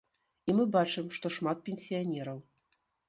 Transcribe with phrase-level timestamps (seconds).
[0.51, 2.41] І мы бачым, што шмат пенсіянераў.